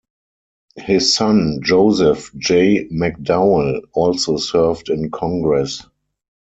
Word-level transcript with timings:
His 0.77 1.13
son 1.13 1.59
Joseph 1.63 2.33
J. 2.35 2.87
McDowell 2.89 3.81
also 3.93 4.37
served 4.37 4.89
in 4.89 5.11
Congress. 5.11 5.83